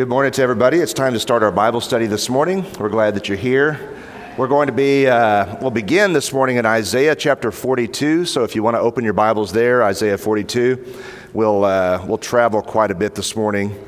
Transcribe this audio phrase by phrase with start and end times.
[0.00, 0.78] Good morning to everybody.
[0.78, 2.64] It's time to start our Bible study this morning.
[2.78, 3.98] We're glad that you're here.
[4.38, 8.24] We're going to be, uh, we'll begin this morning in Isaiah chapter 42.
[8.24, 10.94] So if you want to open your Bibles there, Isaiah 42,
[11.34, 13.78] we'll, uh, we'll travel quite a bit this morning,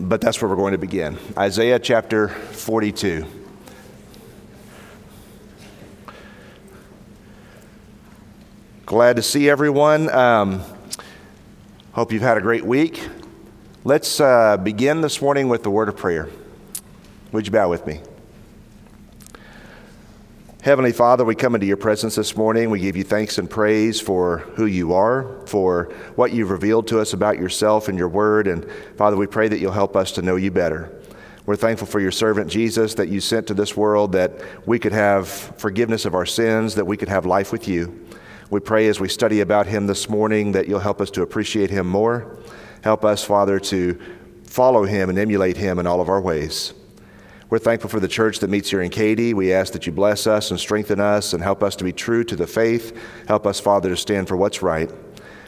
[0.00, 1.16] but that's where we're going to begin.
[1.38, 3.24] Isaiah chapter 42.
[8.84, 10.10] Glad to see everyone.
[10.10, 10.60] Um,
[11.92, 13.08] hope you've had a great week.
[13.88, 16.28] Let's uh, begin this morning with the word of prayer.
[17.32, 18.02] Would you bow with me?
[20.60, 22.68] Heavenly Father, we come into your presence this morning.
[22.68, 25.84] We give you thanks and praise for who you are, for
[26.16, 28.46] what you've revealed to us about yourself and your word.
[28.46, 30.94] And Father, we pray that you'll help us to know you better.
[31.46, 34.92] We're thankful for your servant Jesus that you sent to this world that we could
[34.92, 38.06] have forgiveness of our sins, that we could have life with you.
[38.50, 41.70] We pray as we study about him this morning that you'll help us to appreciate
[41.70, 42.36] him more
[42.88, 44.00] Help us, Father, to
[44.44, 46.72] follow him and emulate him in all of our ways.
[47.50, 49.34] We're thankful for the church that meets here in Katy.
[49.34, 52.24] We ask that you bless us and strengthen us and help us to be true
[52.24, 52.98] to the faith.
[53.26, 54.90] Help us, Father, to stand for what's right.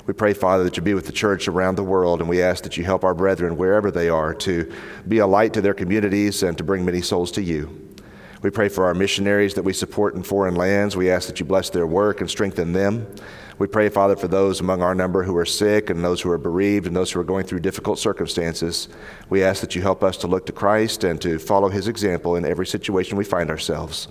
[0.05, 2.63] We pray, Father, that you be with the church around the world, and we ask
[2.65, 4.71] that you help our brethren, wherever they are, to
[5.09, 7.97] be a light to their communities and to bring many souls to you.
[8.43, 10.95] We pray for our missionaries that we support in foreign lands.
[10.95, 13.07] We ask that you bless their work and strengthen them.
[13.61, 16.39] We pray, Father, for those among our number who are sick and those who are
[16.39, 18.89] bereaved and those who are going through difficult circumstances.
[19.29, 22.37] We ask that you help us to look to Christ and to follow his example
[22.37, 24.09] in every situation we find ourselves.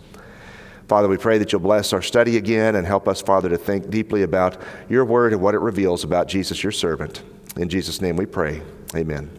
[0.87, 3.89] Father, we pray that you'll bless our study again and help us, Father, to think
[3.89, 7.23] deeply about your word and what it reveals about Jesus, your servant.
[7.57, 8.61] In Jesus' name we pray.
[8.93, 9.31] Amen.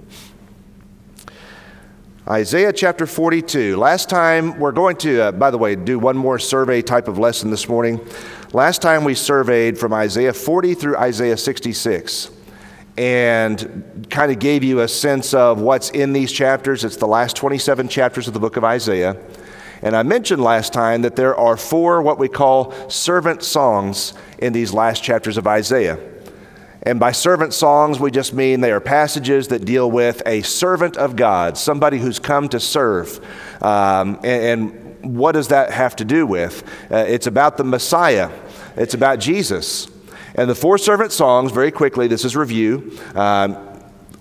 [2.28, 3.76] Isaiah chapter 42.
[3.76, 7.18] Last time, we're going to, uh, by the way, do one more survey type of
[7.18, 8.00] lesson this morning.
[8.52, 12.32] Last time we surveyed from Isaiah 40 through Isaiah 66
[12.98, 16.82] and kind of gave you a sense of what's in these chapters.
[16.82, 19.16] It's the last 27 chapters of the book of Isaiah.
[19.82, 24.52] And I mentioned last time that there are four what we call servant songs in
[24.52, 26.00] these last chapters of Isaiah.
[26.82, 30.96] And by servant songs, we just mean they are passages that deal with a servant
[30.96, 33.24] of God, somebody who's come to serve.
[33.62, 36.62] Um, and, and what does that have to do with?
[36.90, 38.30] Uh, it's about the Messiah,
[38.76, 39.88] it's about Jesus.
[40.34, 43.56] And the four servant songs, very quickly, this is review um,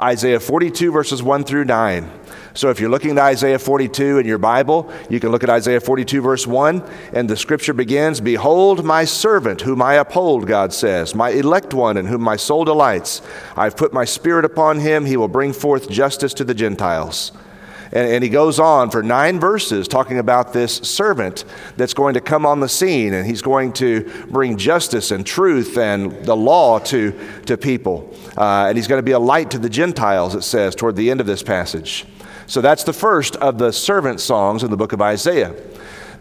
[0.01, 2.19] Isaiah 42, verses 1 through 9.
[2.53, 5.79] So if you're looking at Isaiah 42 in your Bible, you can look at Isaiah
[5.79, 6.83] 42, verse 1,
[7.13, 11.95] and the scripture begins Behold, my servant, whom I uphold, God says, my elect one,
[11.95, 13.21] in whom my soul delights.
[13.55, 15.05] I've put my spirit upon him.
[15.05, 17.31] He will bring forth justice to the Gentiles.
[17.91, 21.45] And, and, he goes on for nine verses talking about this servant
[21.75, 25.77] that's going to come on the scene and he's going to bring justice and truth
[25.77, 28.13] and the law to, to people.
[28.37, 31.09] Uh, and he's going to be a light to the Gentiles, it says, toward the
[31.09, 32.05] end of this passage.
[32.45, 35.55] So that's the first of the servant songs in the book of Isaiah.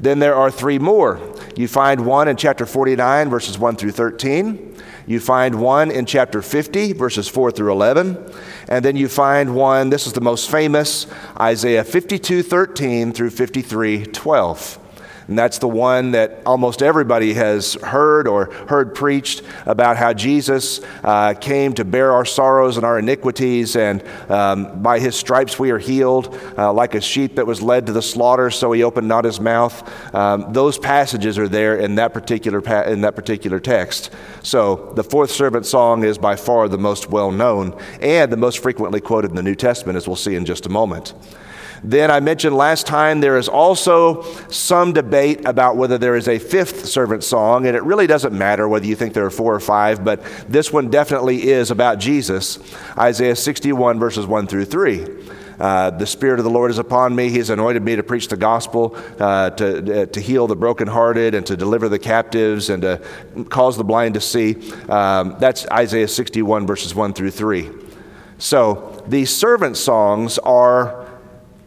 [0.01, 1.17] Then there are three more.
[1.59, 4.77] You find one in chapter 49, verses 1 through 13.
[5.09, 8.33] You find one in chapter 50, verses 4 through 11.
[8.69, 11.09] And then you find one, this is the most famous,
[11.41, 14.88] Isaiah 52, 13 through 53, 12.
[15.29, 20.81] And that's the one that almost everybody has heard or heard preached about how Jesus
[21.05, 25.71] uh, came to bear our sorrows and our iniquities, and um, by his stripes we
[25.71, 29.07] are healed, uh, like a sheep that was led to the slaughter, so he opened
[29.07, 30.15] not his mouth.
[30.15, 34.11] Um, those passages are there in that particular pa- in that particular text.
[34.43, 38.61] So the fourth servant song is by far the most well known and the most
[38.61, 41.13] frequently quoted in the New Testament, as we'll see in just a moment.
[41.83, 46.39] Then I mentioned last time there is also some debate about whether there is a
[46.39, 49.61] fifth servant song, and it really doesn't matter whether you think there are four or
[49.61, 52.59] five, but this one definitely is about Jesus.
[52.97, 55.07] Isaiah 61, verses 1 through 3.
[55.59, 57.31] Uh, the Spirit of the Lord is upon me.
[57.31, 61.35] He has anointed me to preach the gospel, uh, to, uh, to heal the brokenhearted,
[61.35, 63.01] and to deliver the captives, and to
[63.49, 64.71] cause the blind to see.
[64.89, 67.71] Um, that's Isaiah 61, verses 1 through 3.
[68.39, 70.98] So these servant songs are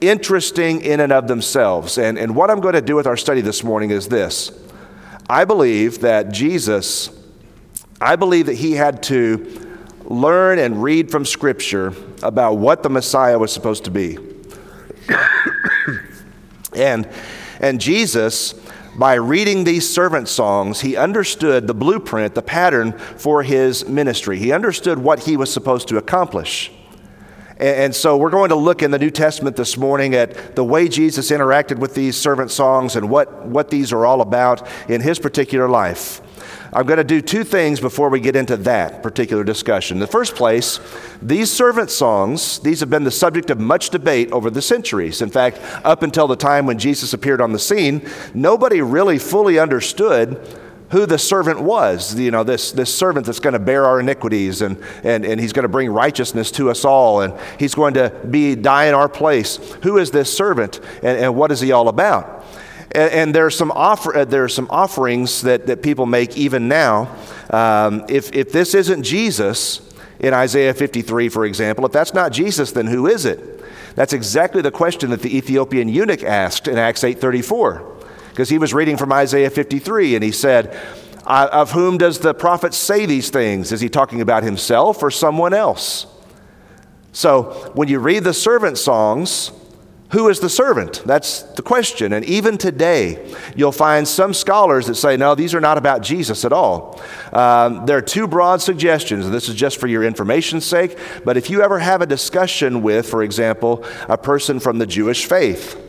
[0.01, 1.97] interesting in and of themselves.
[1.97, 4.51] And, and what I'm going to do with our study this morning is this
[5.29, 7.09] I believe that Jesus,
[8.01, 9.69] I believe that he had to
[10.05, 14.17] learn and read from Scripture about what the Messiah was supposed to be.
[16.75, 17.07] and,
[17.59, 18.53] and Jesus,
[18.97, 24.37] by reading these servant songs, he understood the blueprint, the pattern for his ministry.
[24.37, 26.71] He understood what he was supposed to accomplish.
[27.61, 30.87] And so we're going to look in the New Testament this morning at the way
[30.87, 35.19] Jesus interacted with these servant songs and what, what these are all about in his
[35.19, 36.21] particular life.
[36.73, 39.97] I'm going to do two things before we get into that particular discussion.
[39.97, 40.79] In the first place,
[41.21, 45.21] these servant songs, these have been the subject of much debate over the centuries.
[45.21, 49.59] In fact, up until the time when Jesus appeared on the scene, nobody really fully
[49.59, 50.39] understood
[50.91, 52.15] who the servant was.
[52.15, 55.53] You know, this, this servant that's going to bear our iniquities and, and, and he's
[55.53, 59.09] going to bring righteousness to us all and he's going to be die in our
[59.09, 59.57] place.
[59.83, 62.45] Who is this servant and, and what is he all about?
[62.91, 66.37] And, and there, are some offer, uh, there are some offerings that, that people make
[66.37, 67.15] even now.
[67.49, 69.87] Um, if, if this isn't Jesus,
[70.21, 73.59] in Isaiah 53, for example, if that's not Jesus, then who is it?
[73.95, 78.00] That's exactly the question that the Ethiopian eunuch asked in Acts 8:34,
[78.31, 80.75] because he was reading from Isaiah 53, and he said,
[81.25, 83.71] "Of whom does the prophet say these things?
[83.71, 86.07] Is he talking about himself or someone else?"
[87.13, 89.51] So when you read the servant songs,
[90.11, 91.03] who is the servant?
[91.05, 92.11] That's the question.
[92.11, 96.43] And even today, you'll find some scholars that say, no, these are not about Jesus
[96.43, 97.01] at all.
[97.31, 100.97] Um, there are two broad suggestions, and this is just for your information's sake.
[101.23, 105.25] But if you ever have a discussion with, for example, a person from the Jewish
[105.25, 105.81] faith,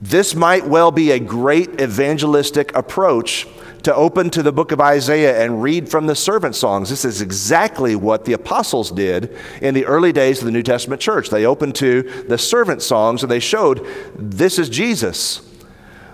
[0.00, 3.46] this might well be a great evangelistic approach
[3.82, 6.88] to open to the book of Isaiah and read from the servant songs.
[6.90, 11.00] This is exactly what the apostles did in the early days of the New Testament
[11.00, 11.30] church.
[11.30, 13.86] They opened to the servant songs and they showed
[14.16, 15.46] this is Jesus.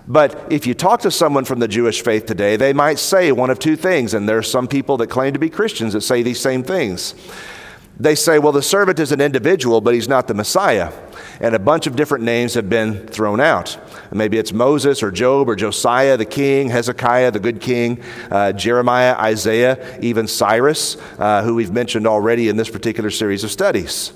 [0.07, 3.49] But if you talk to someone from the Jewish faith today, they might say one
[3.49, 6.23] of two things, and there are some people that claim to be Christians that say
[6.23, 7.13] these same things.
[7.99, 10.93] They say, well, the servant is an individual, but he's not the Messiah
[11.39, 13.77] and a bunch of different names have been thrown out.
[14.11, 18.01] Maybe it's Moses or Job or Josiah the king, Hezekiah the good king,
[18.31, 23.51] uh, Jeremiah, Isaiah, even Cyrus, uh, who we've mentioned already in this particular series of
[23.51, 24.13] studies.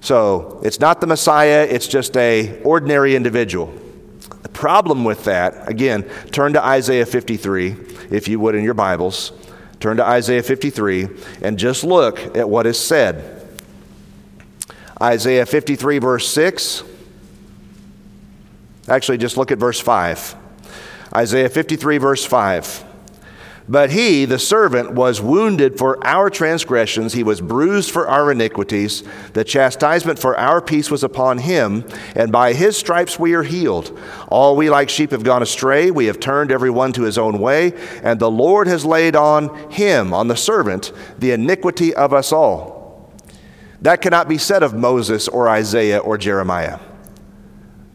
[0.00, 3.72] So it's not the Messiah, it's just a ordinary individual.
[4.42, 7.76] The problem with that, again, turn to Isaiah 53,
[8.10, 9.32] if you would in your Bibles.
[9.80, 11.08] Turn to Isaiah 53
[11.42, 13.39] and just look at what is said.
[15.02, 16.84] Isaiah 53, verse 6.
[18.88, 20.36] Actually, just look at verse 5.
[21.14, 22.84] Isaiah 53, verse 5.
[23.68, 29.04] But he, the servant, was wounded for our transgressions, he was bruised for our iniquities.
[29.32, 31.84] The chastisement for our peace was upon him,
[32.16, 33.96] and by his stripes we are healed.
[34.28, 37.38] All we like sheep have gone astray, we have turned every one to his own
[37.38, 37.72] way,
[38.02, 42.79] and the Lord has laid on him, on the servant, the iniquity of us all.
[43.82, 46.78] That cannot be said of Moses or Isaiah or Jeremiah.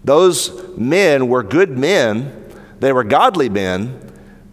[0.04, 2.44] Those men were good men,
[2.80, 4.02] they were godly men,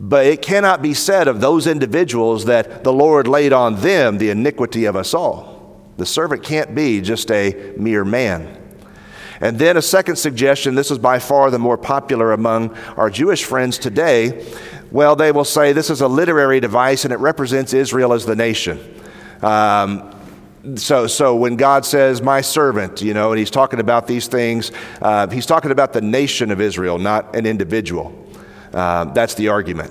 [0.00, 4.30] but it cannot be said of those individuals that the Lord laid on them the
[4.30, 5.92] iniquity of us all.
[5.96, 8.58] The servant can't be just a mere man.
[9.40, 13.44] And then a second suggestion this is by far the more popular among our Jewish
[13.44, 14.46] friends today.
[14.90, 18.36] Well, they will say this is a literary device and it represents Israel as the
[18.36, 18.78] nation.
[19.42, 20.14] Um,
[20.76, 24.70] so, so when God says, my servant, you know, and he's talking about these things,
[25.00, 28.16] uh, he's talking about the nation of Israel, not an individual.
[28.72, 29.90] Uh, that's the argument.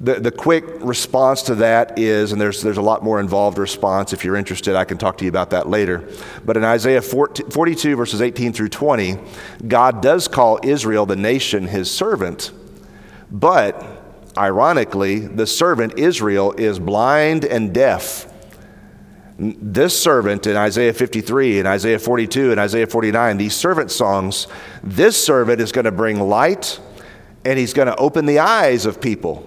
[0.00, 4.12] The, the quick response to that is, and there's, there's a lot more involved response.
[4.12, 6.08] If you're interested, I can talk to you about that later.
[6.44, 9.18] But in Isaiah 42, verses 18 through 20,
[9.66, 12.52] God does call Israel, the nation, his servant.
[13.28, 13.84] But
[14.36, 18.27] ironically, the servant, Israel, is blind and deaf
[19.38, 24.48] this servant in Isaiah 53 and Isaiah 42 and Isaiah 49, these servant songs,
[24.82, 26.80] this servant is going to bring light
[27.44, 29.44] and he's going to open the eyes of people.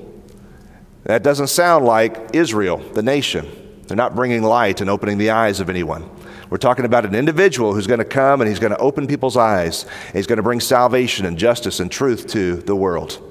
[1.04, 3.50] That doesn't sound like Israel, the nation.
[3.88, 6.10] They're not bringing light and opening the eyes of anyone.
[6.50, 9.36] We're talking about an individual who's going to come and he's going to open people's
[9.36, 9.86] eyes.
[10.14, 13.31] He's going to bring salvation and justice and truth to the world.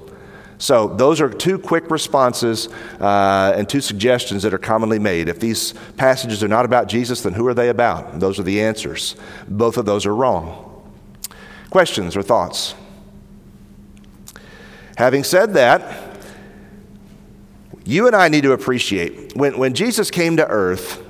[0.61, 5.27] So, those are two quick responses uh, and two suggestions that are commonly made.
[5.27, 8.19] If these passages are not about Jesus, then who are they about?
[8.19, 9.15] Those are the answers.
[9.47, 10.83] Both of those are wrong.
[11.71, 12.75] Questions or thoughts?
[14.97, 16.15] Having said that,
[17.83, 21.03] you and I need to appreciate when, when Jesus came to earth,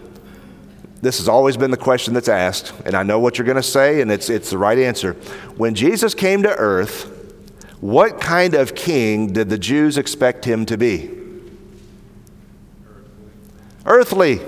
[1.02, 3.64] this has always been the question that's asked, and I know what you're going to
[3.64, 5.12] say, and it's, it's the right answer.
[5.58, 7.18] When Jesus came to earth,
[7.82, 11.10] what kind of king did the Jews expect him to be?
[13.86, 14.40] Earthly.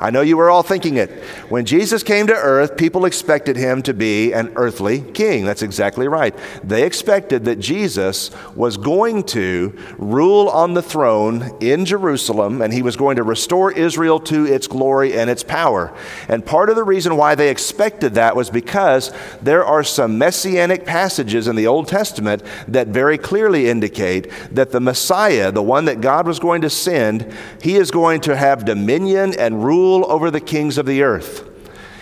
[0.00, 1.10] I know you were all thinking it.
[1.48, 5.44] When Jesus came to earth, people expected him to be an earthly king.
[5.44, 6.36] That's exactly right.
[6.62, 12.80] They expected that Jesus was going to rule on the throne in Jerusalem and he
[12.80, 15.92] was going to restore Israel to its glory and its power.
[16.28, 19.12] And part of the reason why they expected that was because
[19.42, 24.80] there are some messianic passages in the Old Testament that very clearly indicate that the
[24.80, 29.34] Messiah, the one that God was going to send, he is going to have dominion
[29.36, 31.44] and rule rule over the kings of the earth.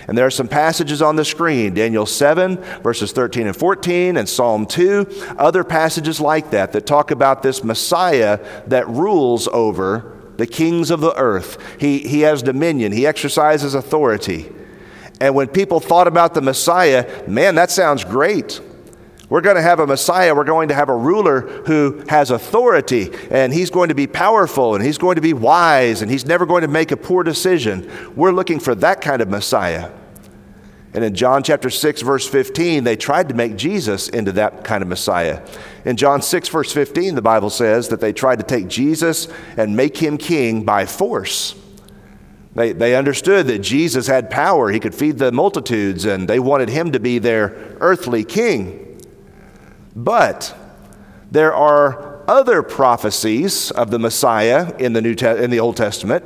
[0.09, 4.29] And there are some passages on the screen Daniel 7, verses 13 and 14, and
[4.29, 8.39] Psalm 2, other passages like that that talk about this Messiah
[8.69, 11.59] that rules over the kings of the earth.
[11.81, 14.53] He, he has dominion, he exercises authority.
[15.21, 18.61] And when people thought about the Messiah, man, that sounds great.
[19.29, 20.35] We're going to have a Messiah.
[20.35, 24.77] We're going to have a ruler who has authority, and he's going to be powerful,
[24.77, 27.91] and he's going to be wise, and he's never going to make a poor decision.
[28.15, 29.91] We're looking for that kind of Messiah.
[30.95, 34.81] And in John chapter 6, verse 15, they tried to make Jesus into that kind
[34.81, 35.45] of Messiah.
[35.85, 39.77] In John 6, verse 15, the Bible says that they tried to take Jesus and
[39.77, 41.55] make him king by force.
[42.55, 46.71] They, they understood that Jesus had power, he could feed the multitudes, and they wanted
[46.71, 48.86] him to be their earthly king.
[49.97, 50.55] But
[51.31, 56.23] there are other prophecies of the Messiah in the, New Te- in the Old Testament.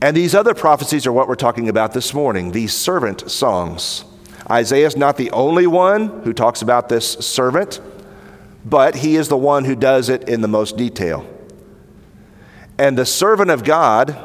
[0.00, 4.04] And these other prophecies are what we're talking about this morning, these servant songs.
[4.48, 7.80] Isaiah is not the only one who talks about this servant,
[8.64, 11.26] but he is the one who does it in the most detail.
[12.78, 14.16] And the servant of God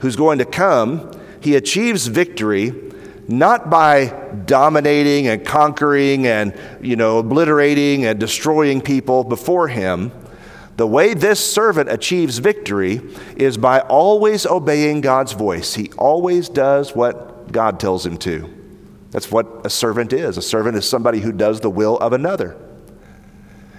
[0.00, 2.89] who's going to come, he achieves victory
[3.30, 4.06] not by
[4.46, 10.12] dominating and conquering and, you know, obliterating and destroying people before him.
[10.76, 13.00] The way this servant achieves victory
[13.36, 15.74] is by always obeying God's voice.
[15.74, 18.48] He always does what God tells him to.
[19.10, 20.36] That's what a servant is.
[20.36, 22.56] A servant is somebody who does the will of another.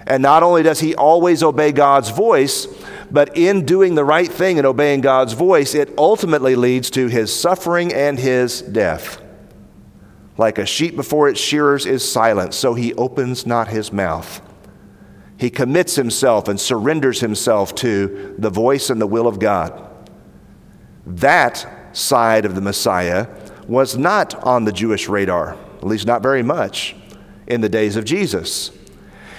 [0.06, 2.66] And not only does he always obey God's voice,
[3.10, 7.34] but in doing the right thing and obeying God's voice, it ultimately leads to his
[7.34, 9.21] suffering and his death.
[10.42, 14.42] Like a sheep before its shearers is silent, so he opens not his mouth.
[15.36, 19.88] He commits himself and surrenders himself to the voice and the will of God.
[21.06, 23.28] That side of the Messiah
[23.68, 26.96] was not on the Jewish radar, at least not very much,
[27.46, 28.72] in the days of Jesus.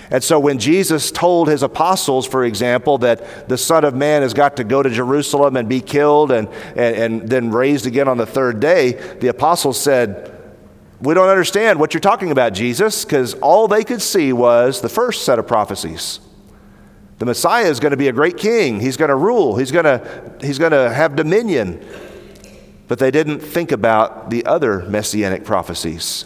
[0.10, 4.34] And so when Jesus told his apostles, for example, that the Son of Man has
[4.34, 8.16] got to go to Jerusalem and be killed and, and, and then raised again on
[8.16, 10.33] the third day, the apostles said,
[11.04, 14.88] we don't understand what you're talking about, Jesus, because all they could see was the
[14.88, 16.22] first set of prophecies.
[17.20, 18.80] The Messiah is going to be a great king.
[18.80, 19.58] He's going to rule.
[19.58, 21.86] He's going to, he's going to have dominion.
[22.88, 26.26] But they didn't think about the other messianic prophecies.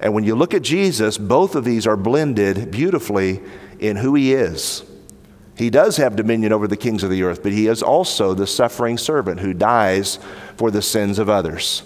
[0.00, 3.42] And when you look at Jesus, both of these are blended beautifully
[3.78, 4.84] in who he is.
[5.54, 8.46] He does have dominion over the kings of the earth, but he is also the
[8.46, 10.18] suffering servant who dies
[10.56, 11.82] for the sins of others.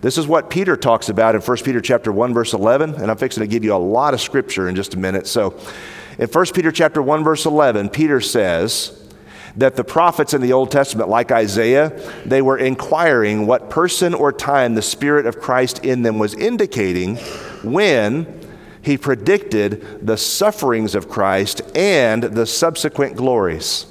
[0.00, 3.16] This is what Peter talks about in 1 Peter chapter 1 verse 11, and I'm
[3.16, 5.26] fixing to give you a lot of scripture in just a minute.
[5.26, 5.58] So,
[6.18, 9.02] in 1 Peter chapter 1 verse 11, Peter says
[9.56, 14.32] that the prophets in the Old Testament like Isaiah, they were inquiring what person or
[14.32, 17.16] time the spirit of Christ in them was indicating
[17.62, 18.40] when
[18.82, 23.86] he predicted the sufferings of Christ and the subsequent glories.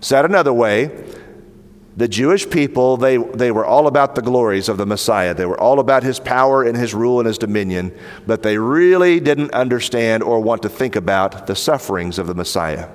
[0.00, 1.04] Said another way,
[1.96, 5.32] the Jewish people, they, they were all about the glories of the Messiah.
[5.32, 7.96] They were all about his power and his rule and his dominion,
[8.26, 12.88] but they really didn't understand or want to think about the sufferings of the Messiah.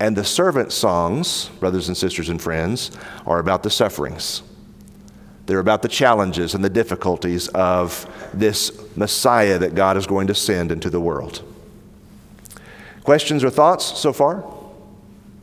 [0.00, 2.90] And the servant songs, brothers and sisters and friends,
[3.26, 4.42] are about the sufferings.
[5.46, 10.34] They're about the challenges and the difficulties of this Messiah that God is going to
[10.34, 11.42] send into the world.
[13.04, 14.44] Questions or thoughts so far?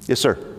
[0.06, 0.55] Yes, sir.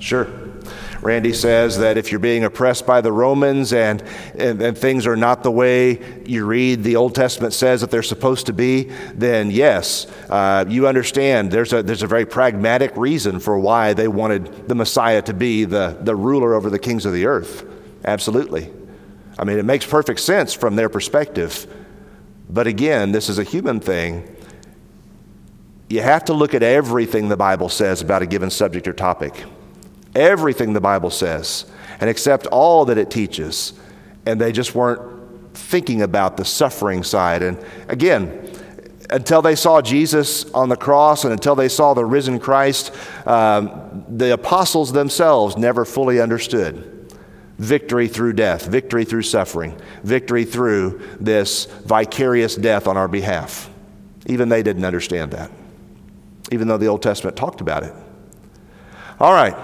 [0.00, 0.26] Sure.
[1.02, 4.02] Randy says that if you're being oppressed by the Romans and,
[4.36, 8.02] and, and, things are not the way you read the Old Testament says that they're
[8.02, 13.40] supposed to be, then yes, uh, you understand there's a, there's a very pragmatic reason
[13.40, 17.14] for why they wanted the Messiah to be the, the ruler over the kings of
[17.14, 17.64] the earth.
[18.04, 18.70] Absolutely.
[19.38, 21.66] I mean, it makes perfect sense from their perspective.
[22.50, 24.36] But again, this is a human thing.
[25.88, 29.44] You have to look at everything the Bible says about a given subject or topic
[30.14, 31.66] everything the Bible says
[32.00, 33.72] and accept all that it teaches.
[34.26, 37.42] And they just weren't thinking about the suffering side.
[37.42, 38.50] And again,
[39.10, 42.94] until they saw Jesus on the cross and until they saw the risen Christ,
[43.26, 46.86] um, the apostles themselves never fully understood
[47.58, 53.68] victory through death, victory through suffering, victory through this vicarious death on our behalf.
[54.26, 55.50] Even they didn't understand that,
[56.50, 57.92] even though the Old Testament talked about it.
[59.18, 59.54] All right,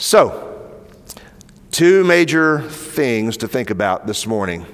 [0.00, 0.46] so
[1.70, 4.64] two major things to think about this morning.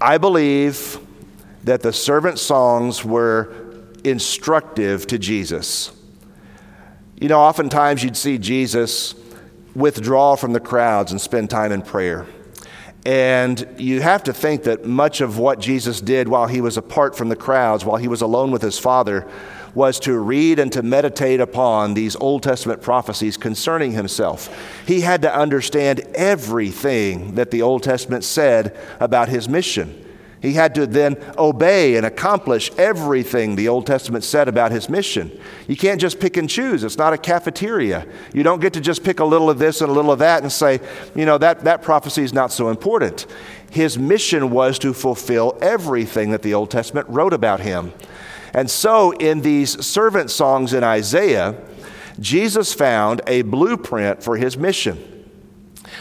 [0.00, 0.98] I believe
[1.64, 3.52] that the servant songs were
[4.04, 5.90] instructive to Jesus.
[7.20, 9.16] You know, oftentimes you'd see Jesus
[9.74, 12.26] withdraw from the crowds and spend time in prayer.
[13.04, 17.16] And you have to think that much of what Jesus did while he was apart
[17.16, 19.26] from the crowds, while he was alone with his Father,
[19.74, 24.48] was to read and to meditate upon these Old Testament prophecies concerning himself.
[24.86, 30.06] He had to understand everything that the Old Testament said about his mission.
[30.42, 35.38] He had to then obey and accomplish everything the Old Testament said about his mission.
[35.68, 36.82] You can't just pick and choose.
[36.82, 38.06] It's not a cafeteria.
[38.32, 40.42] You don't get to just pick a little of this and a little of that
[40.42, 40.80] and say,
[41.14, 43.26] you know, that, that prophecy is not so important.
[43.70, 47.92] His mission was to fulfill everything that the Old Testament wrote about him.
[48.54, 51.56] And so, in these servant songs in Isaiah,
[52.18, 55.20] Jesus found a blueprint for his mission.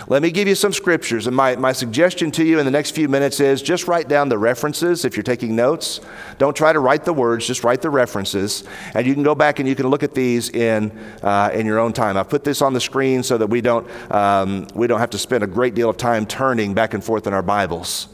[0.07, 1.27] Let me give you some scriptures.
[1.27, 4.29] And my, my suggestion to you in the next few minutes is just write down
[4.29, 5.99] the references if you're taking notes.
[6.37, 8.63] Don't try to write the words, just write the references.
[8.93, 10.91] And you can go back and you can look at these in,
[11.21, 12.17] uh, in your own time.
[12.17, 15.17] I've put this on the screen so that we don't, um, we don't have to
[15.17, 18.07] spend a great deal of time turning back and forth in our Bibles.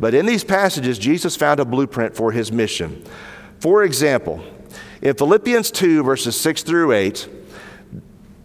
[0.00, 3.04] But in these passages, Jesus found a blueprint for his mission.
[3.62, 4.42] For example,
[5.02, 7.28] in Philippians 2, verses 6 through 8,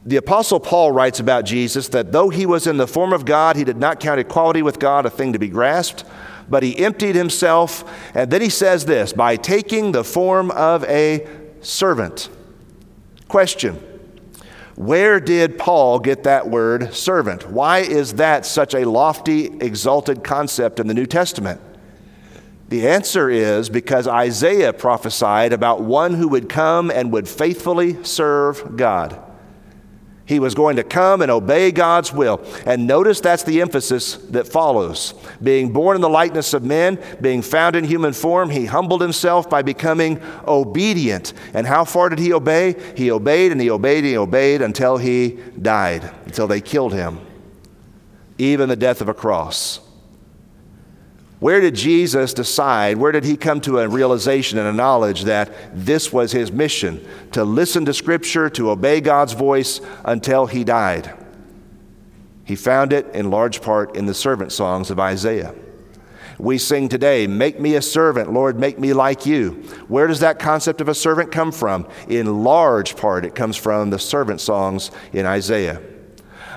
[0.06, 3.56] the Apostle Paul writes about Jesus that though he was in the form of God,
[3.56, 6.04] he did not count equality with God a thing to be grasped,
[6.48, 7.84] but he emptied himself.
[8.14, 11.28] And then he says this by taking the form of a
[11.62, 12.30] servant.
[13.28, 13.82] Question
[14.76, 17.50] Where did Paul get that word servant?
[17.50, 21.60] Why is that such a lofty, exalted concept in the New Testament?
[22.70, 28.76] The answer is because Isaiah prophesied about one who would come and would faithfully serve
[28.76, 29.24] God.
[30.26, 32.46] He was going to come and obey God's will.
[32.66, 35.14] And notice that's the emphasis that follows.
[35.42, 39.50] Being born in the likeness of men, being found in human form, he humbled himself
[39.50, 41.32] by becoming obedient.
[41.54, 42.76] And how far did he obey?
[42.98, 47.20] He obeyed and he obeyed and he obeyed until he died, until they killed him,
[48.38, 49.80] even the death of a cross.
[51.40, 52.98] Where did Jesus decide?
[52.98, 57.06] Where did he come to a realization and a knowledge that this was his mission
[57.34, 61.14] to listen to Scripture, to obey God's voice until he died?
[62.44, 65.54] He found it in large part in the servant songs of Isaiah.
[66.40, 69.52] We sing today, Make me a servant, Lord, make me like you.
[69.88, 71.88] Where does that concept of a servant come from?
[72.08, 75.82] In large part, it comes from the servant songs in Isaiah.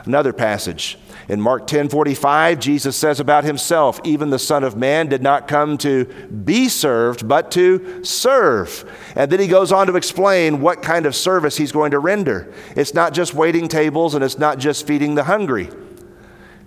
[0.05, 0.99] Another passage,
[1.31, 5.47] in Mark 10 45, Jesus says about himself, even the Son of Man did not
[5.47, 8.85] come to be served, but to serve.
[9.15, 12.53] And then he goes on to explain what kind of service he's going to render.
[12.75, 15.69] It's not just waiting tables and it's not just feeding the hungry.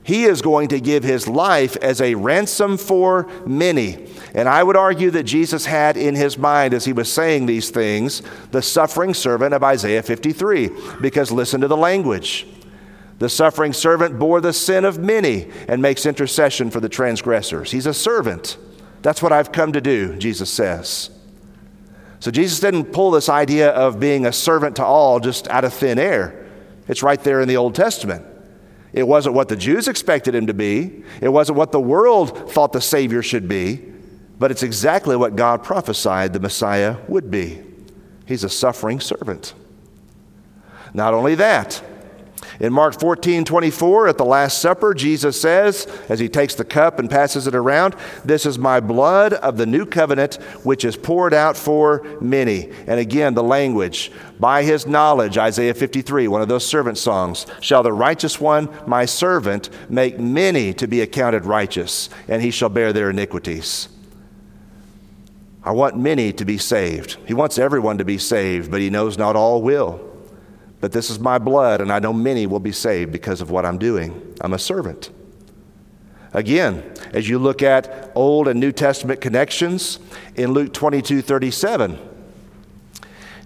[0.02, 4.08] He is going to give his life as a ransom for many.
[4.34, 7.69] And I would argue that Jesus had in his mind, as he was saying these
[7.69, 8.21] things,
[8.52, 10.69] the suffering servant of Isaiah 53,
[11.02, 12.47] because listen to the language.
[13.19, 17.71] The suffering servant bore the sin of many and makes intercession for the transgressors.
[17.71, 18.58] He's a servant.
[19.02, 21.10] That's what I've come to do, Jesus says.
[22.19, 25.73] So Jesus didn't pull this idea of being a servant to all just out of
[25.73, 26.47] thin air.
[26.88, 28.26] It's right there in the Old Testament.
[28.93, 32.73] It wasn't what the Jews expected him to be, it wasn't what the world thought
[32.73, 33.82] the Savior should be,
[34.39, 37.62] but it's exactly what God prophesied the Messiah would be.
[38.26, 39.54] He's a suffering servant.
[40.93, 41.84] Not only that,
[42.63, 46.97] in Mark 14, 24, at the Last Supper, Jesus says, as he takes the cup
[46.97, 51.34] and passes it around, This is my blood of the new covenant, which is poured
[51.34, 52.71] out for many.
[52.88, 57.84] And again, the language, by his knowledge, Isaiah 53, one of those servant songs, shall
[57.84, 62.93] the righteous one, my servant, make many to be accounted righteous, and he shall bear
[62.93, 63.89] their iniquities.
[65.65, 67.17] I want many to be saved.
[67.28, 70.12] He wants everyone to be saved, but he knows not all will.
[70.84, 73.65] But this is my blood, and I know many will be saved because of what
[73.65, 74.36] I'm doing.
[74.41, 75.12] I'm a servant.
[76.34, 80.00] Again, as you look at Old and New Testament connections,
[80.36, 81.98] in Luke 22 37,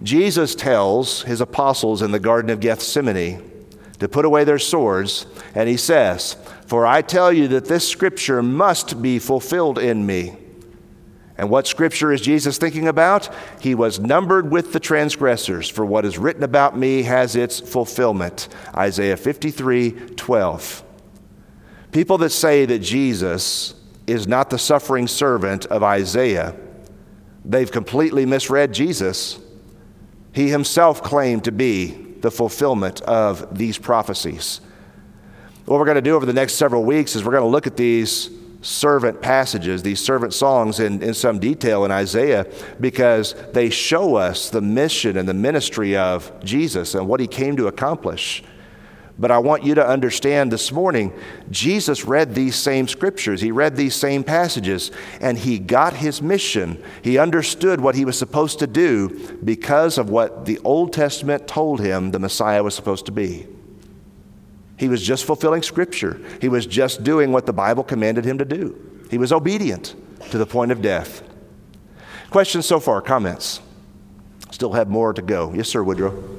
[0.02, 3.44] Jesus tells his apostles in the Garden of Gethsemane
[4.00, 5.28] to put away their swords.
[5.54, 10.38] And he says, For I tell you that this scripture must be fulfilled in me.
[11.38, 13.30] And what scripture is Jesus thinking about?
[13.62, 18.48] He was numbered with the transgressors, for what is written about me has its fulfillment.
[18.76, 20.84] Isaiah 53 12.
[21.92, 23.76] People that say that Jesus
[24.08, 26.56] is not the suffering servant of Isaiah,
[27.46, 29.40] they've completely misread Jesus.
[30.34, 31.88] He himself claimed to be
[32.22, 34.62] the fulfillment of these prophecies.
[35.66, 37.68] What we're going to do over the next several weeks is we're going to look
[37.68, 38.30] at these
[38.62, 42.46] servant passages, these servant songs in, in some detail in Isaiah
[42.80, 47.56] because they show us the mission and the ministry of Jesus and what he came
[47.58, 48.44] to accomplish.
[49.20, 51.12] But I want you to understand this morning,
[51.50, 53.42] Jesus read these same scriptures.
[53.42, 56.84] He read these same passages, and he got his mission.
[57.02, 61.82] He understood what he was supposed to do because of what the Old Testament told
[61.82, 63.48] him the Messiah was supposed to be.
[64.78, 68.46] He was just fulfilling scripture, he was just doing what the Bible commanded him to
[68.46, 69.06] do.
[69.10, 69.96] He was obedient
[70.30, 71.24] to the point of death.
[72.30, 73.62] Questions so far, comments?
[74.52, 75.54] Still have more to go.
[75.54, 76.37] Yes, sir, Woodrow.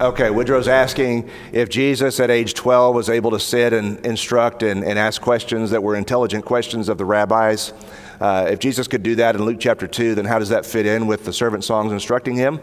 [0.00, 4.84] Okay, Woodrow's asking if Jesus at age 12 was able to sit and instruct and,
[4.84, 7.72] and ask questions that were intelligent questions of the rabbis.
[8.20, 10.86] Uh, if Jesus could do that in Luke chapter 2, then how does that fit
[10.86, 12.60] in with the servant songs instructing him?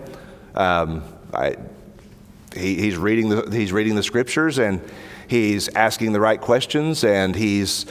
[0.53, 1.57] Um, I,
[2.55, 4.79] he, he's, reading the, he's reading the scriptures and
[5.27, 7.85] he's asking the right questions and he's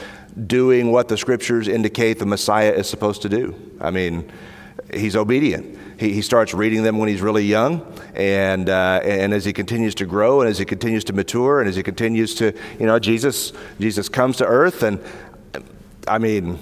[0.47, 3.53] doing what the scriptures indicate the Messiah is supposed to do.
[3.79, 4.31] I mean,
[4.91, 5.77] he's obedient.
[5.99, 9.95] He, he starts reading them when he's really young, and, uh, and as he continues
[9.95, 12.99] to grow, and as he continues to mature, and as he continues to, you know,
[12.99, 14.99] Jesus, Jesus comes to earth, and
[16.07, 16.59] I mean,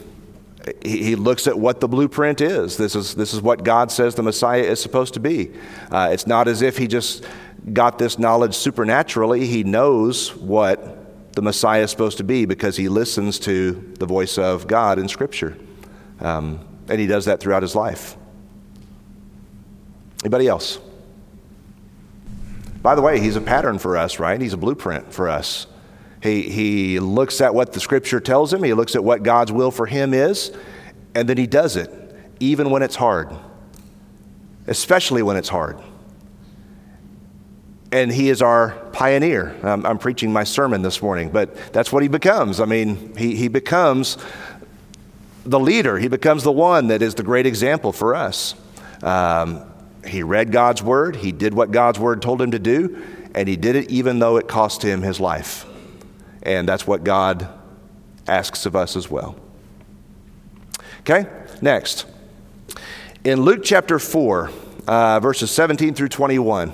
[0.84, 2.78] he, looks at what the blueprint is.
[2.78, 5.52] This is, this is what God says the Messiah is supposed to be.
[5.92, 7.26] Uh, it's not as if he just
[7.74, 12.90] got this knowledge supernaturally, he knows what the Messiah is supposed to be because he
[12.90, 15.58] listens to the voice of God in Scripture.
[16.20, 18.18] Um, and he does that throughout his life.
[20.24, 20.80] Anybody else?
[22.82, 24.40] By the way, he's a pattern for us, right?
[24.40, 25.68] He's a blueprint for us.
[26.22, 29.72] He, he looks at what the scripture tells him, he looks at what God's will
[29.72, 30.54] for him is,
[31.14, 31.92] and then he does it,
[32.40, 33.30] even when it's hard,
[34.68, 35.78] especially when it's hard.
[37.92, 39.54] And he is our pioneer.
[39.64, 42.62] I'm, I'm preaching my sermon this morning, but that's what he becomes.
[42.62, 44.18] I mean, he, he becomes
[45.46, 48.56] the leader, he becomes the one that is the great example for us.
[49.02, 49.73] Um,
[50.06, 53.02] he read God's word, he did what God's word told him to do,
[53.34, 55.66] and he did it even though it cost him his life.
[56.44, 57.48] And that's what God
[58.28, 59.36] asks of us as well.
[61.02, 61.26] Okay,
[61.62, 62.06] next.
[63.24, 64.52] In Luke chapter 4,
[64.88, 66.74] uh, verses 17 through 21,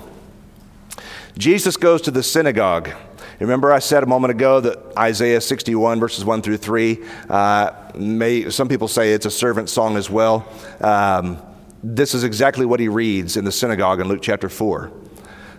[1.38, 2.90] Jesus goes to the synagogue.
[3.38, 8.50] Remember, I said a moment ago that Isaiah 61, verses 1 through 3, uh, may,
[8.50, 10.46] some people say it's a servant song as well.
[10.80, 11.40] Um,
[11.82, 14.92] this is exactly what he reads in the synagogue in Luke chapter 4.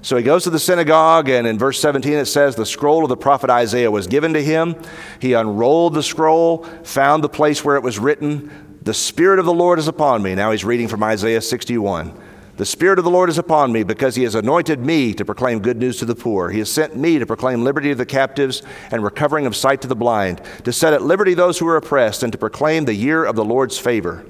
[0.04, 3.10] So he goes to the synagogue, and in verse 17 it says, The scroll of
[3.10, 4.76] the prophet Isaiah was given to him.
[5.20, 9.54] He unrolled the scroll, found the place where it was written, The Spirit of the
[9.54, 10.34] Lord is upon me.
[10.34, 12.20] Now he's reading from Isaiah 61.
[12.58, 15.60] The Spirit of the Lord is upon me because he has anointed me to proclaim
[15.60, 16.50] good news to the poor.
[16.50, 19.88] He has sent me to proclaim liberty to the captives and recovering of sight to
[19.88, 23.24] the blind, to set at liberty those who are oppressed, and to proclaim the year
[23.24, 24.26] of the Lord's favor.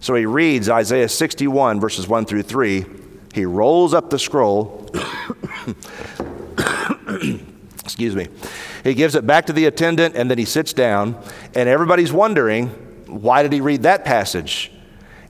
[0.00, 2.84] So he reads Isaiah 61, verses 1 through 3.
[3.34, 4.88] He rolls up the scroll.
[7.84, 8.28] Excuse me.
[8.84, 11.20] He gives it back to the attendant and then he sits down.
[11.54, 12.68] And everybody's wondering,
[13.06, 14.70] why did he read that passage?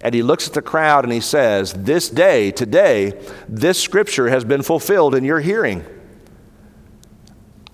[0.00, 4.44] And he looks at the crowd and he says, This day, today, this scripture has
[4.44, 5.84] been fulfilled in your hearing.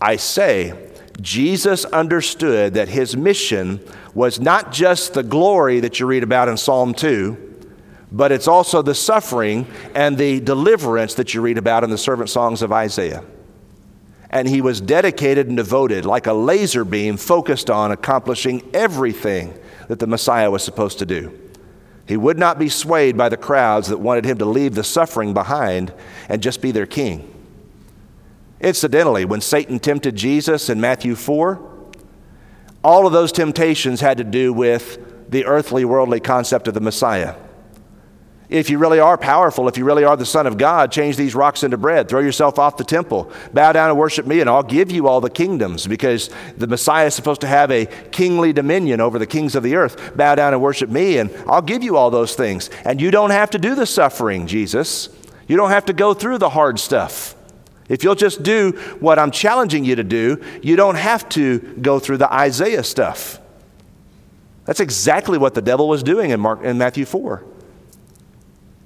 [0.00, 3.80] I say, Jesus understood that his mission
[4.14, 7.44] was not just the glory that you read about in Psalm 2,
[8.12, 12.30] but it's also the suffering and the deliverance that you read about in the servant
[12.30, 13.24] songs of Isaiah.
[14.30, 19.54] And he was dedicated and devoted, like a laser beam, focused on accomplishing everything
[19.88, 21.40] that the Messiah was supposed to do.
[22.06, 25.34] He would not be swayed by the crowds that wanted him to leave the suffering
[25.34, 25.92] behind
[26.28, 27.30] and just be their king.
[28.60, 31.73] Incidentally, when Satan tempted Jesus in Matthew 4,
[32.84, 37.34] all of those temptations had to do with the earthly, worldly concept of the Messiah.
[38.50, 41.34] If you really are powerful, if you really are the Son of God, change these
[41.34, 42.10] rocks into bread.
[42.10, 43.32] Throw yourself off the temple.
[43.54, 47.06] Bow down and worship me, and I'll give you all the kingdoms because the Messiah
[47.06, 50.14] is supposed to have a kingly dominion over the kings of the earth.
[50.14, 52.68] Bow down and worship me, and I'll give you all those things.
[52.84, 55.08] And you don't have to do the suffering, Jesus.
[55.48, 57.33] You don't have to go through the hard stuff.
[57.88, 61.98] If you'll just do what I'm challenging you to do, you don't have to go
[61.98, 63.40] through the Isaiah stuff.
[64.64, 67.44] That's exactly what the devil was doing in, Mark, in Matthew 4.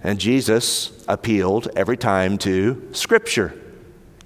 [0.02, 3.60] And Jesus appealed every time to Scripture.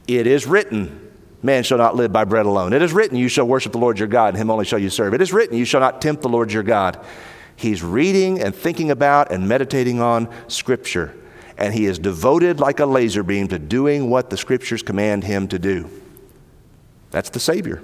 [0.06, 0.98] It is written,
[1.42, 2.72] Man shall not live by bread alone.
[2.72, 4.90] It is written, You shall worship the Lord your God, and him only shall you
[4.90, 5.12] serve.
[5.12, 7.04] It is written, You shall not tempt the Lord your God.
[7.56, 11.14] He's reading and thinking about and meditating on Scripture.
[11.58, 15.48] And he is devoted like a laser beam to doing what the Scriptures command him
[15.48, 15.88] to do.
[17.10, 17.82] That's the Savior.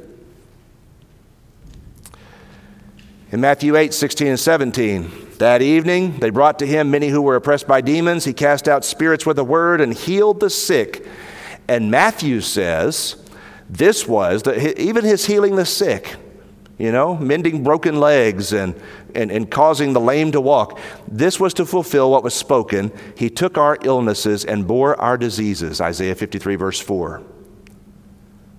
[3.31, 7.37] In Matthew 8, 16 and 17, that evening they brought to him many who were
[7.37, 8.25] oppressed by demons.
[8.25, 11.07] He cast out spirits with a word and healed the sick.
[11.69, 13.23] And Matthew says
[13.69, 16.17] this was, the, even his healing the sick,
[16.79, 18.81] you know, mending broken legs and,
[19.15, 20.79] and, and causing the lame to walk.
[21.09, 22.93] This was to fulfill what was spoken.
[23.17, 27.23] He took our illnesses and bore our diseases, Isaiah 53, verse 4.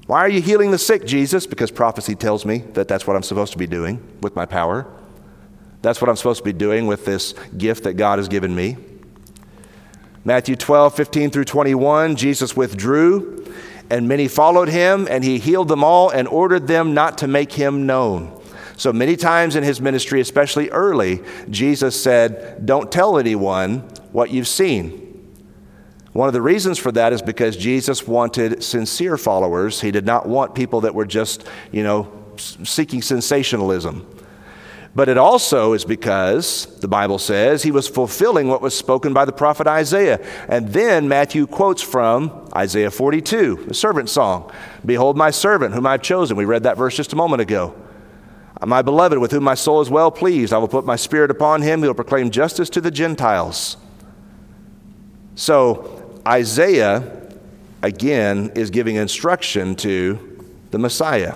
[0.05, 1.45] Why are you healing the sick, Jesus?
[1.45, 4.85] Because prophecy tells me that that's what I'm supposed to be doing with my power.
[5.81, 8.77] That's what I'm supposed to be doing with this gift that God has given me.
[10.25, 13.38] Matthew 12, 15 through 21, Jesus withdrew,
[13.89, 17.51] and many followed him, and he healed them all and ordered them not to make
[17.51, 18.39] him known.
[18.77, 23.79] So many times in his ministry, especially early, Jesus said, Don't tell anyone
[24.11, 25.05] what you've seen.
[26.13, 29.81] One of the reasons for that is because Jesus wanted sincere followers.
[29.81, 34.07] He did not want people that were just, you know, seeking sensationalism.
[34.95, 39.25] But it also is because, the Bible says, he was fulfilling what was spoken by
[39.25, 40.19] the prophet Isaiah.
[40.47, 44.51] And then Matthew quotes from Isaiah 42, the servant song
[44.85, 46.37] Behold, my servant, whom I've chosen.
[46.37, 47.75] We read that verse just a moment ago.
[48.65, 51.61] My beloved, with whom my soul is well pleased, I will put my spirit upon
[51.61, 51.81] him.
[51.81, 53.77] He will proclaim justice to the Gentiles.
[55.35, 57.29] So, Isaiah,
[57.81, 61.35] again, is giving instruction to the Messiah.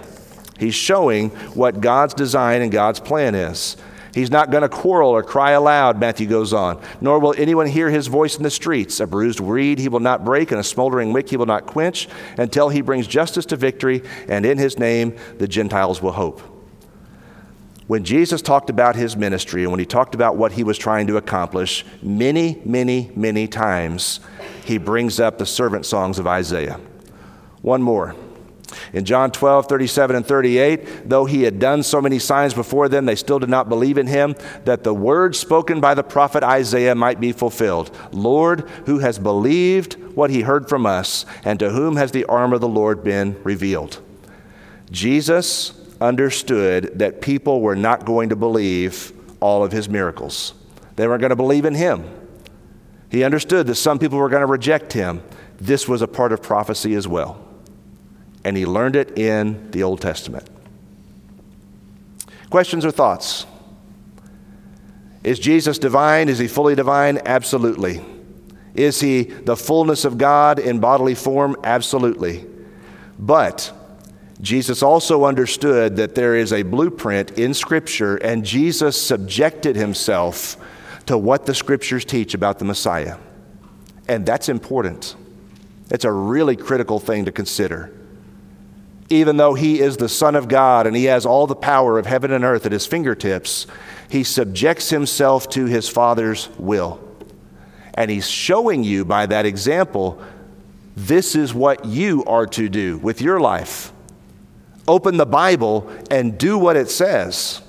[0.60, 3.78] He's showing what God's design and God's plan is.
[4.13, 7.89] He's not going to quarrel or cry aloud, Matthew goes on, nor will anyone hear
[7.89, 9.00] his voice in the streets.
[9.00, 12.08] A bruised reed he will not break, and a smoldering wick he will not quench,
[12.38, 16.42] until he brings justice to victory, and in his name the Gentiles will hope.
[17.88, 21.08] When Jesus talked about his ministry and when he talked about what he was trying
[21.08, 24.20] to accomplish, many, many, many times
[24.63, 26.80] he brings up the servant songs of Isaiah.
[27.62, 28.16] One more.
[28.93, 33.05] In John 12, 37 and 38, though he had done so many signs before them,
[33.05, 36.95] they still did not believe in him, that the word spoken by the prophet Isaiah
[36.95, 37.95] might be fulfilled.
[38.12, 42.53] Lord, who has believed what he heard from us, and to whom has the arm
[42.53, 44.01] of the Lord been revealed?
[44.91, 50.53] Jesus understood that people were not going to believe all of his miracles,
[50.95, 52.03] they weren't going to believe in him.
[53.09, 55.21] He understood that some people were going to reject him.
[55.57, 57.39] This was a part of prophecy as well.
[58.43, 60.47] And he learned it in the Old Testament.
[62.49, 63.45] Questions or thoughts?
[65.23, 66.29] Is Jesus divine?
[66.29, 67.19] Is he fully divine?
[67.25, 68.03] Absolutely.
[68.75, 71.56] Is he the fullness of God in bodily form?
[71.63, 72.45] Absolutely.
[73.17, 73.71] But
[74.41, 80.58] Jesus also understood that there is a blueprint in Scripture, and Jesus subjected himself
[81.06, 83.17] to what the scriptures teach about the Messiah.
[84.08, 85.15] And that's important.
[85.89, 87.93] It's a really critical thing to consider.
[89.13, 92.08] Even though he is the Son of God and he has all the power of
[92.08, 93.67] heaven and earth at his fingertips,
[94.10, 96.99] he subjects himself to his Father's will.
[97.93, 100.19] And he's showing you by that example
[100.95, 103.91] this is what you are to do with your life.
[104.88, 107.62] Open the Bible and do what it says.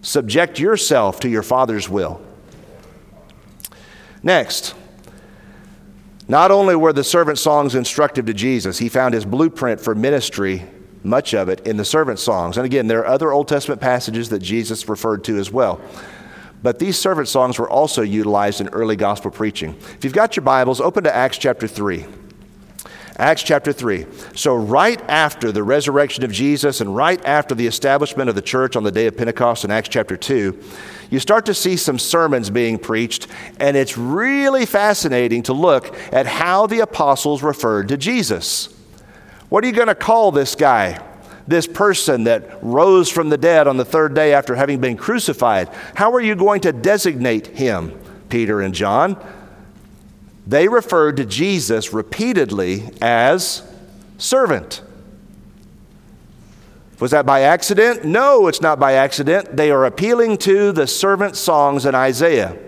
[0.00, 2.18] Subject yourself to your Father's will.
[4.22, 4.74] Next,
[6.30, 10.62] not only were the servant songs instructive to Jesus, he found his blueprint for ministry,
[11.02, 12.56] much of it, in the servant songs.
[12.56, 15.80] And again, there are other Old Testament passages that Jesus referred to as well.
[16.62, 19.74] But these servant songs were also utilized in early gospel preaching.
[19.96, 22.06] If you've got your Bibles, open to Acts chapter 3.
[23.20, 24.06] Acts chapter 3.
[24.34, 28.76] So, right after the resurrection of Jesus and right after the establishment of the church
[28.76, 30.58] on the day of Pentecost in Acts chapter 2,
[31.10, 33.26] you start to see some sermons being preached,
[33.58, 38.74] and it's really fascinating to look at how the apostles referred to Jesus.
[39.50, 41.04] What are you going to call this guy?
[41.46, 45.68] This person that rose from the dead on the third day after having been crucified?
[45.94, 48.00] How are you going to designate him?
[48.30, 49.22] Peter and John,
[50.50, 53.62] they referred to Jesus repeatedly as
[54.18, 54.82] servant.
[56.98, 58.04] Was that by accident?
[58.04, 59.56] No, it's not by accident.
[59.56, 62.58] They are appealing to the servant songs in Isaiah.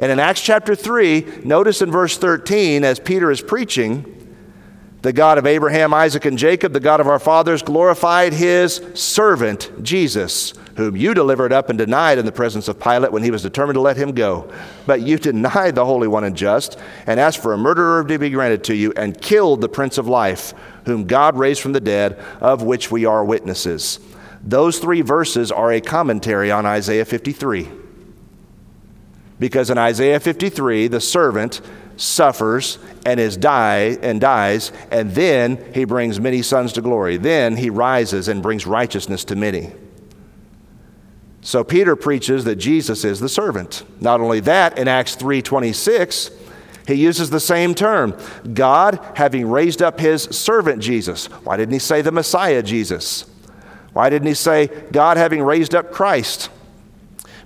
[0.00, 4.27] And in Acts chapter 3, notice in verse 13, as Peter is preaching,
[5.02, 9.70] the God of Abraham, Isaac, and Jacob, the God of our fathers, glorified his servant
[9.82, 13.42] Jesus, whom you delivered up and denied in the presence of Pilate when he was
[13.42, 14.52] determined to let him go.
[14.86, 18.30] But you denied the Holy One and just, and asked for a murderer to be
[18.30, 20.52] granted to you, and killed the Prince of Life,
[20.84, 24.00] whom God raised from the dead, of which we are witnesses.
[24.42, 27.68] Those three verses are a commentary on Isaiah 53.
[29.38, 31.60] Because in Isaiah 53, the servant
[31.98, 37.18] suffers and is die and dies, and then he brings many sons to glory.
[37.18, 39.72] Then he rises and brings righteousness to many.
[41.42, 43.84] So Peter preaches that Jesus is the servant.
[44.00, 46.30] Not only that, in Acts 3:26,
[46.86, 48.16] he uses the same term.
[48.54, 51.26] God having raised up his servant Jesus.
[51.44, 53.26] Why didn't he say the Messiah Jesus?
[53.92, 56.50] Why didn't he say God having raised up Christ?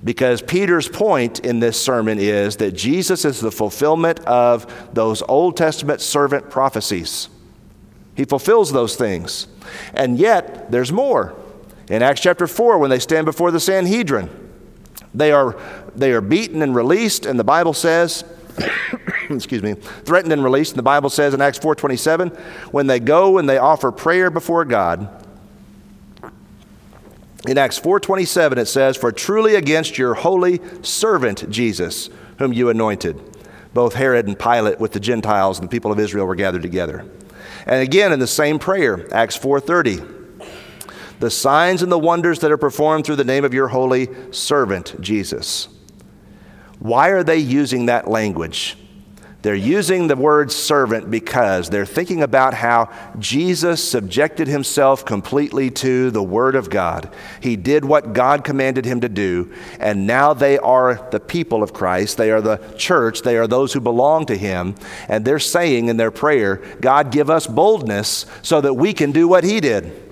[0.04, 5.56] Because Peter's point in this sermon is that Jesus is the fulfillment of those Old
[5.56, 7.28] Testament servant prophecies.
[8.16, 9.46] He fulfills those things.
[9.94, 11.34] And yet, there's more.
[11.88, 14.28] In Acts chapter 4, when they stand before the Sanhedrin,
[15.14, 15.58] they are,
[15.94, 18.24] they are beaten and released, and the Bible says,
[19.30, 22.36] excuse me, threatened and released, and the Bible says in Acts 4.27,
[22.72, 25.21] when they go and they offer prayer before God,
[27.46, 33.20] in Acts 4:27 it says, "For truly against your holy servant Jesus, whom you anointed,
[33.74, 37.04] both Herod and Pilate with the Gentiles and the people of Israel were gathered together."
[37.66, 40.02] And again in the same prayer, Acts 4:30,
[41.20, 45.00] "The signs and the wonders that are performed through the name of your holy servant
[45.00, 45.68] Jesus."
[46.78, 48.76] Why are they using that language?
[49.42, 56.12] They're using the word servant because they're thinking about how Jesus subjected himself completely to
[56.12, 57.12] the Word of God.
[57.40, 61.72] He did what God commanded him to do, and now they are the people of
[61.72, 62.18] Christ.
[62.18, 63.22] They are the church.
[63.22, 64.76] They are those who belong to him.
[65.08, 69.26] And they're saying in their prayer, God, give us boldness so that we can do
[69.26, 70.10] what he did.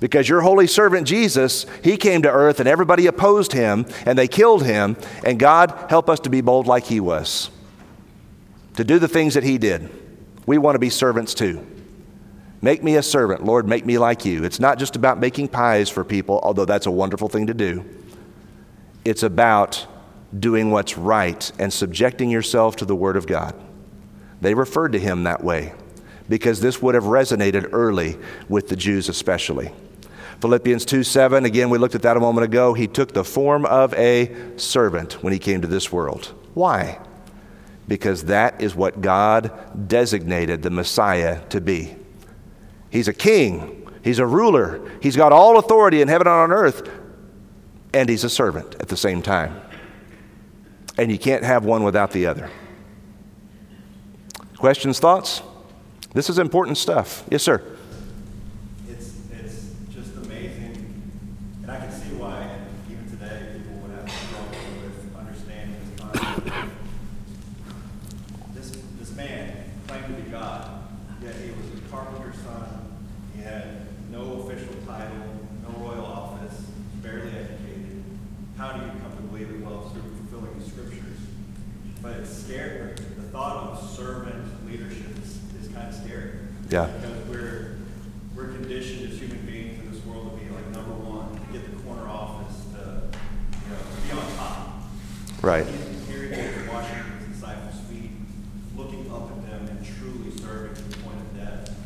[0.00, 4.26] Because your holy servant Jesus, he came to earth and everybody opposed him and they
[4.26, 4.96] killed him.
[5.22, 7.48] And God, help us to be bold like he was
[8.76, 9.90] to do the things that he did.
[10.46, 11.66] We want to be servants too.
[12.60, 14.44] Make me a servant, Lord, make me like you.
[14.44, 17.84] It's not just about making pies for people, although that's a wonderful thing to do.
[19.04, 19.86] It's about
[20.38, 23.54] doing what's right and subjecting yourself to the Word of God.
[24.40, 25.72] They referred to him that way
[26.28, 28.16] because this would have resonated early
[28.48, 29.72] with the Jews, especially.
[30.40, 32.74] Philippians 2 7, again, we looked at that a moment ago.
[32.74, 36.32] He took the form of a servant when he came to this world.
[36.54, 36.98] Why?
[37.88, 41.94] Because that is what God designated the Messiah to be.
[42.90, 46.88] He's a king, he's a ruler, he's got all authority in heaven and on earth,
[47.94, 49.60] and he's a servant at the same time.
[50.98, 52.50] And you can't have one without the other.
[54.56, 55.42] Questions, thoughts?
[56.12, 57.24] This is important stuff.
[57.30, 57.62] Yes, sir.
[86.72, 86.86] Yeah.
[86.86, 87.76] Because we're,
[88.34, 91.68] we're conditioned as human beings in this world to be like number one, to get
[91.68, 94.80] the corner office, to, you know, to be on top.
[95.42, 95.66] Right.
[96.08, 98.12] Here he is washing his disciples' feet,
[98.74, 101.76] looking up at them and truly serving to the point of death.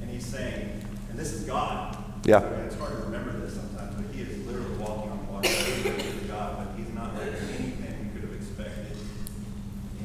[0.00, 2.02] And he's saying, and this is God.
[2.24, 2.40] Yeah.
[2.64, 5.46] It's hard to remember this sometimes, but he is literally walking on water.
[5.46, 8.96] He's God, but he's not like anything we could have expected.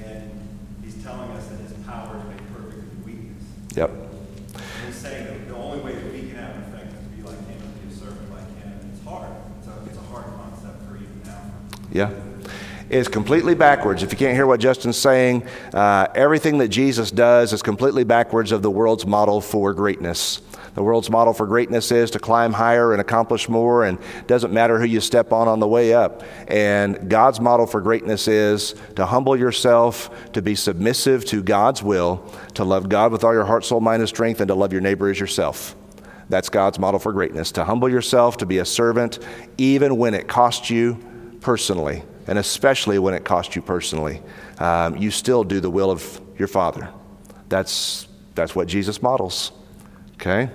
[0.03, 0.35] And
[0.83, 3.43] he's telling us that his power is made perfect in weakness.
[3.77, 4.07] Yep.
[11.97, 12.11] Yeah.
[12.91, 14.03] It's completely backwards.
[14.03, 18.51] If you can't hear what Justin's saying, uh, everything that Jesus does is completely backwards
[18.51, 20.39] of the world's model for greatness.
[20.75, 24.77] The world's model for greatness is to climb higher and accomplish more, and doesn't matter
[24.77, 26.21] who you step on on the way up.
[26.47, 32.31] And God's model for greatness is to humble yourself, to be submissive to God's will,
[32.53, 34.81] to love God with all your heart, soul, mind, and strength, and to love your
[34.81, 35.75] neighbor as yourself.
[36.29, 39.17] That's God's model for greatness to humble yourself, to be a servant,
[39.57, 40.99] even when it costs you
[41.41, 44.21] personally and especially when it costs you personally.
[44.59, 46.89] Um, you still do the will of your Father.
[47.49, 49.53] That's, that's what Jesus models.
[50.15, 50.49] Okay?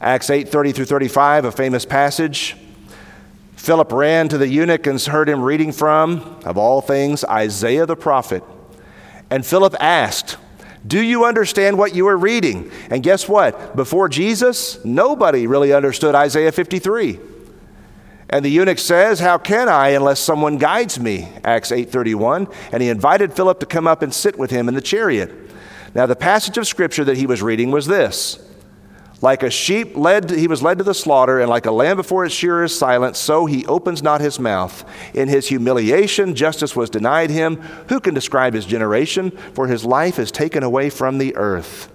[0.00, 2.56] Acts 8 30 through 35, a famous passage.
[3.56, 7.96] Philip ran to the eunuch and heard him reading from, of all things, Isaiah the
[7.96, 8.44] prophet.
[9.30, 10.36] And Philip asked,
[10.86, 12.70] Do you understand what you are reading?
[12.88, 13.74] And guess what?
[13.74, 17.18] Before Jesus, nobody really understood Isaiah 53.
[18.30, 21.28] And the eunuch says, How can I unless someone guides me?
[21.44, 22.52] Acts 8:31.
[22.72, 25.32] And he invited Philip to come up and sit with him in the chariot.
[25.94, 28.44] Now the passage of scripture that he was reading was this.
[29.20, 32.24] Like a sheep led, he was led to the slaughter, and like a lamb before
[32.24, 34.84] its shearer is silent, so he opens not his mouth.
[35.12, 37.56] In his humiliation, justice was denied him.
[37.88, 39.32] Who can describe his generation?
[39.54, 41.90] For his life is taken away from the earth.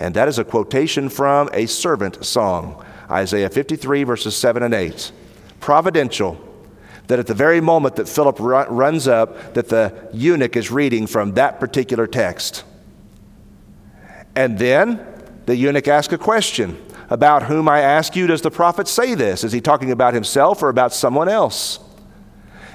[0.00, 5.12] And that is a quotation from a servant song, Isaiah 53, verses 7 and 8.
[5.64, 6.36] Providential,
[7.06, 11.32] that at the very moment that Philip runs up, that the eunuch is reading from
[11.34, 12.64] that particular text.
[14.36, 15.00] And then
[15.46, 16.76] the eunuch asks a question
[17.08, 19.42] About whom I ask you, does the prophet say this?
[19.42, 21.78] Is he talking about himself or about someone else?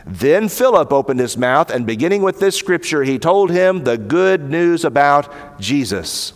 [0.08, 4.50] Then Philip opened his mouth, and beginning with this scripture, he told him the good
[4.50, 6.34] news about Jesus.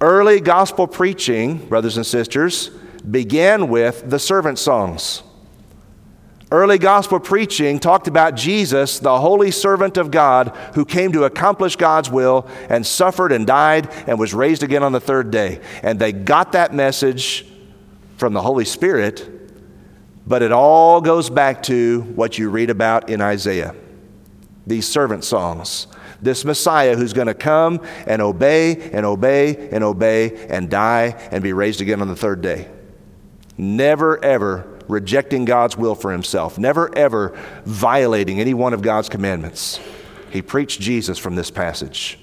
[0.00, 2.72] Early gospel preaching, brothers and sisters,
[3.08, 5.22] began with the servant songs.
[6.50, 11.74] Early gospel preaching talked about Jesus, the holy servant of God, who came to accomplish
[11.74, 15.60] God's will and suffered and died and was raised again on the third day.
[15.82, 17.46] And they got that message
[18.18, 19.28] from the Holy Spirit,
[20.26, 23.74] but it all goes back to what you read about in Isaiah
[24.66, 25.86] these servant songs.
[26.22, 31.42] This Messiah who's going to come and obey and obey and obey and die and
[31.42, 32.68] be raised again on the third day.
[33.56, 39.80] Never, ever rejecting God's will for himself, never ever violating any one of God's commandments.
[40.30, 42.18] He preached Jesus from this passage.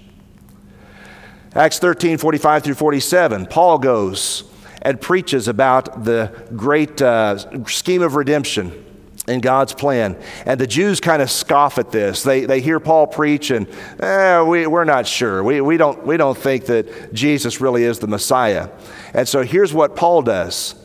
[1.56, 4.44] Acts 13 45 through 47, Paul goes
[4.82, 8.86] and preaches about the great uh, scheme of redemption
[9.28, 10.18] in God's plan.
[10.46, 12.24] And the Jews kind of scoff at this.
[12.24, 13.68] They, they hear Paul preach and,
[14.00, 15.44] eh, we, we're not sure.
[15.44, 18.70] We, we, don't, we don't think that Jesus really is the Messiah.
[19.14, 20.76] And so here's what Paul does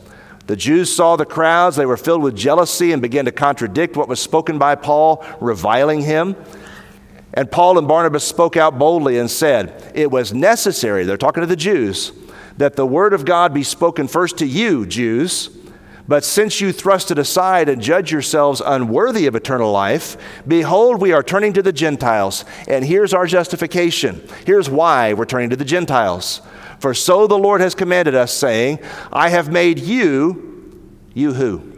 [0.47, 4.07] the Jews saw the crowds, they were filled with jealousy and began to contradict what
[4.07, 6.37] was spoken by Paul, reviling him.
[7.33, 11.47] And Paul and Barnabas spoke out boldly and said, It was necessary, they're talking to
[11.47, 12.13] the Jews,
[12.55, 15.49] that the word of God be spoken first to you, Jews.
[16.07, 20.15] But since you thrust it aside and judge yourselves unworthy of eternal life,
[20.47, 22.45] behold, we are turning to the Gentiles.
[22.69, 24.25] And here's our justification.
[24.45, 26.41] Here's why we're turning to the Gentiles.
[26.79, 28.79] For so the Lord has commanded us, saying,
[29.11, 30.81] I have made you,
[31.13, 31.73] you who?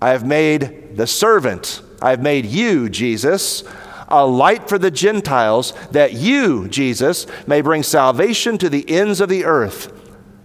[0.00, 3.64] I have made the servant, I have made you, Jesus,
[4.08, 9.28] a light for the Gentiles, that you, Jesus, may bring salvation to the ends of
[9.28, 9.92] the earth.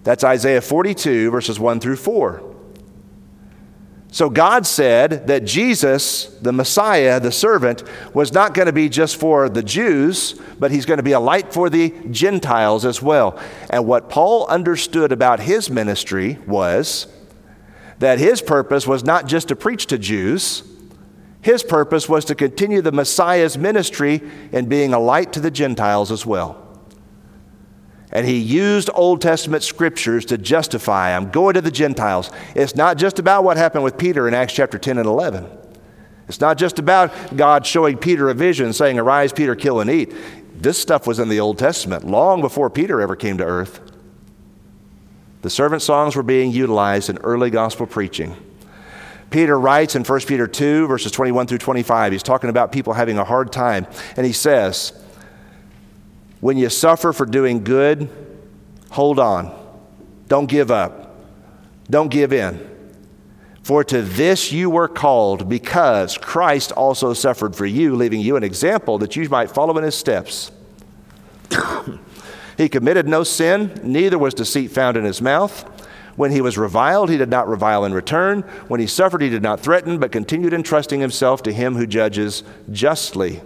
[0.03, 2.48] That's Isaiah 42, verses 1 through 4.
[4.11, 7.83] So God said that Jesus, the Messiah, the servant,
[8.13, 11.19] was not going to be just for the Jews, but he's going to be a
[11.19, 13.39] light for the Gentiles as well.
[13.69, 17.07] And what Paul understood about his ministry was
[17.99, 20.63] that his purpose was not just to preach to Jews,
[21.41, 26.11] his purpose was to continue the Messiah's ministry in being a light to the Gentiles
[26.11, 26.68] as well.
[28.11, 32.31] And he used Old Testament scriptures to justify, I'm going to the Gentiles.
[32.55, 35.47] It's not just about what happened with Peter in Acts chapter 10 and 11.
[36.27, 40.13] It's not just about God showing Peter a vision saying, Arise, Peter, kill and eat.
[40.55, 43.79] This stuff was in the Old Testament long before Peter ever came to earth.
[45.41, 48.35] The servant songs were being utilized in early gospel preaching.
[49.29, 53.17] Peter writes in 1 Peter 2, verses 21 through 25, he's talking about people having
[53.17, 53.87] a hard time,
[54.17, 54.91] and he says,
[56.39, 58.09] when you suffer for doing good,
[58.91, 59.55] hold on.
[60.27, 61.17] Don't give up.
[61.89, 62.65] Don't give in.
[63.63, 68.43] For to this you were called, because Christ also suffered for you, leaving you an
[68.43, 70.51] example that you might follow in his steps.
[72.57, 75.63] he committed no sin, neither was deceit found in his mouth.
[76.15, 78.41] When he was reviled, he did not revile in return.
[78.67, 82.43] When he suffered, he did not threaten, but continued entrusting himself to him who judges
[82.71, 83.41] justly.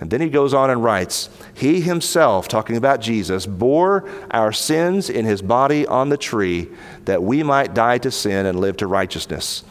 [0.00, 5.08] And then he goes on and writes, He himself, talking about Jesus, bore our sins
[5.08, 6.68] in his body on the tree
[7.04, 9.62] that we might die to sin and live to righteousness.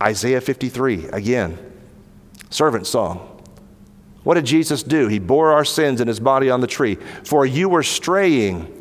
[0.00, 1.58] Isaiah 53, again,
[2.50, 3.32] servant song.
[4.22, 5.08] What did Jesus do?
[5.08, 6.96] He bore our sins in his body on the tree.
[7.24, 8.72] For you were straying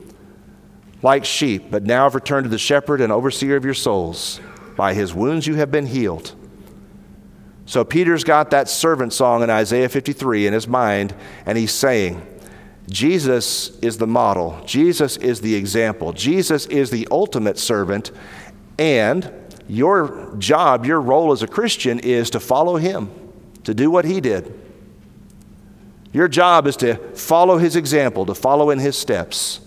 [1.02, 4.40] like sheep, but now have returned to the shepherd and overseer of your souls.
[4.76, 6.34] By his wounds you have been healed.
[7.68, 11.16] So Peter's got that servant song in Isaiah 53 in his mind,
[11.46, 12.26] and he's saying,
[12.90, 14.62] Jesus is the model.
[14.66, 16.14] Jesus is the example.
[16.14, 18.12] Jesus is the ultimate servant.
[18.78, 19.32] And
[19.68, 23.10] your job, your role as a Christian is to follow him,
[23.64, 24.54] to do what he did.
[26.14, 29.60] Your job is to follow his example, to follow in his steps.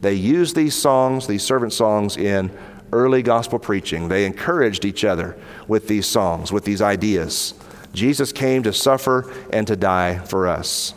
[0.00, 2.56] They used these songs, these servant songs, in
[2.92, 4.08] early gospel preaching.
[4.08, 5.36] They encouraged each other
[5.66, 7.54] with these songs, with these ideas.
[7.94, 10.94] Jesus came to suffer and to die for us.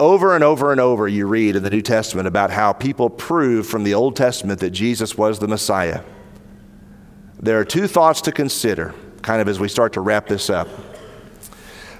[0.00, 3.66] Over and over and over, you read in the New Testament about how people prove
[3.66, 6.02] from the Old Testament that Jesus was the Messiah.
[7.38, 8.92] There are two thoughts to consider,
[9.22, 10.68] kind of as we start to wrap this up.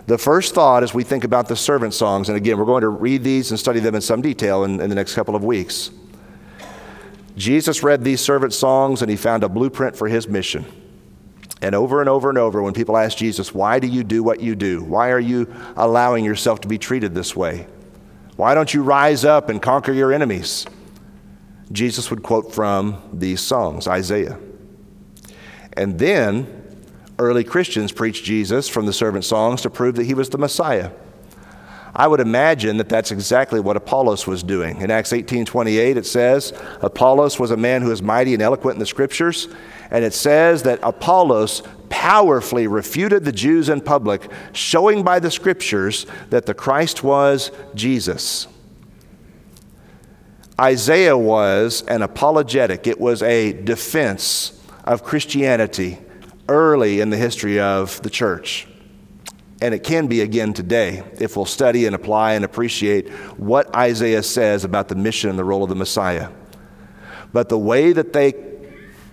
[0.07, 2.89] The first thought as we think about the servant songs, and again, we're going to
[2.89, 5.93] read these and study them in some detail in, in the next couple of weeks.
[7.37, 10.65] Jesus read these servant songs and he found a blueprint for his mission.
[11.63, 14.41] And over and over and over, when people ask Jesus, Why do you do what
[14.41, 14.83] you do?
[14.83, 17.67] Why are you allowing yourself to be treated this way?
[18.37, 20.67] Why don't you rise up and conquer your enemies?
[21.73, 24.39] Jesus would quote from these songs, Isaiah.
[25.75, 26.63] And then
[27.19, 30.91] early Christians preached Jesus from the servant songs to prove that he was the Messiah.
[31.97, 34.81] I would imagine that that's exactly what Apollos was doing.
[34.81, 38.81] In Acts 18:28 it says, Apollos was a man who was mighty and eloquent in
[38.81, 39.47] the scriptures,
[39.91, 46.07] and it says that Apollos powerfully refuted the Jews in public, showing by the scriptures
[46.31, 48.49] that the Christ was Jesus.
[50.61, 55.99] Isaiah was an apologetic, it was a defense of Christianity
[56.49, 58.67] early in the history of the church
[59.61, 64.23] and it can be again today if we'll study and apply and appreciate what Isaiah
[64.23, 66.31] says about the mission and the role of the Messiah.
[67.33, 68.35] But the way that they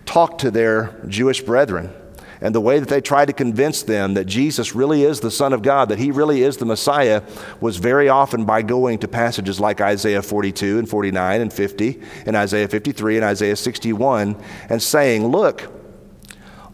[0.06, 1.94] talked to their Jewish brethren,
[2.42, 5.54] and the way that they tried to convince them that Jesus really is the Son
[5.54, 7.22] of God, that He really is the Messiah,
[7.60, 12.36] was very often by going to passages like Isaiah 42 and 49 and 50, and
[12.36, 14.36] Isaiah 53 and Isaiah 61,
[14.70, 15.72] and saying, Look,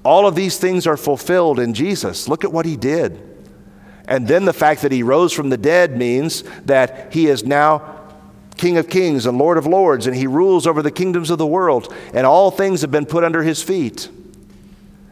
[0.05, 2.30] all of these things are fulfilled in Jesus.
[2.30, 3.26] Look at what He did.
[4.08, 7.97] And then the fact that he rose from the dead means that he is now
[8.58, 11.45] King of kings and Lord of lords, and he rules over the kingdoms of the
[11.45, 14.10] world, and all things have been put under his feet.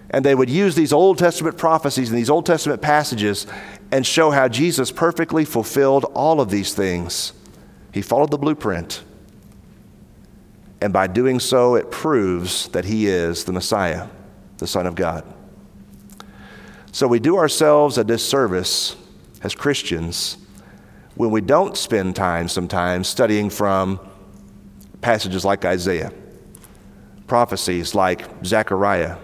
[0.10, 3.46] And they would use these Old Testament prophecies and these Old Testament passages
[3.91, 7.34] and show how Jesus perfectly fulfilled all of these things.
[7.91, 9.04] He followed the blueprint.
[10.82, 14.08] And by doing so, it proves that he is the Messiah,
[14.58, 15.26] the Son of God.
[16.96, 18.96] So we do ourselves a disservice
[19.43, 20.38] as Christians
[21.16, 24.00] when we don't spend time sometimes studying from
[25.02, 26.14] passages like Isaiah,
[27.28, 29.18] prophecies like Zechariah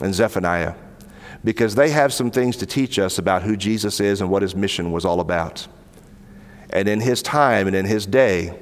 [0.00, 0.76] and Zephaniah,
[1.44, 4.56] because they have some things to teach us about who Jesus is and what his
[4.56, 5.68] mission was all about.
[6.70, 8.58] And in his time and in his day,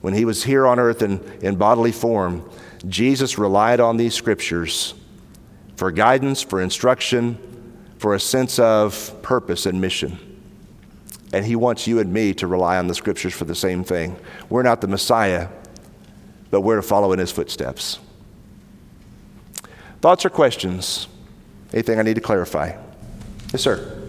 [0.00, 2.50] when he was here on earth in, in bodily form,
[2.88, 4.94] Jesus relied on these scriptures
[5.76, 7.38] for guidance, for instruction,
[8.00, 10.18] for a sense of purpose and mission.
[11.34, 14.16] And He wants you and me to rely on the scriptures for the same thing.
[14.48, 15.48] We're not the Messiah,
[16.50, 17.98] but we're to follow in His footsteps.
[20.00, 21.08] Thoughts or questions?
[21.74, 22.74] Anything I need to clarify?
[23.52, 23.99] Yes, sir.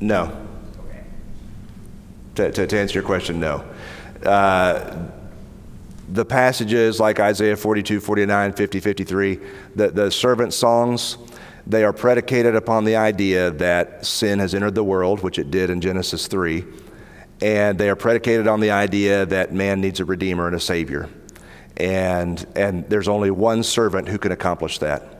[0.00, 0.46] No.
[0.86, 1.04] Okay.
[2.36, 3.64] To, to, to, answer your question, no.
[4.24, 5.08] Uh,
[6.10, 9.40] the passages like Isaiah 42, 49, 50, 53,
[9.74, 11.18] the, the servant songs,
[11.66, 15.68] they are predicated upon the idea that sin has entered the world, which it did
[15.68, 16.64] in Genesis 3,
[17.42, 21.08] and they are predicated on the idea that man needs a redeemer and a savior.
[21.76, 25.17] And, and there's only one servant who can accomplish that